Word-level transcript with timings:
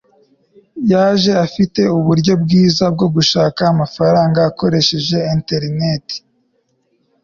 yaje 0.91 1.31
afite 1.45 1.81
uburyo 1.97 2.33
bwiza 2.43 2.83
bwo 2.93 3.07
gushaka 3.15 3.59
amafaranga 3.73 4.39
akoresheje 4.49 5.17
interineti 5.35 6.15